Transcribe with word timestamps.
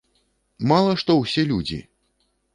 Мала 0.71 0.95
што 1.03 1.17
ўсе 1.21 1.47
людзі! 1.53 1.79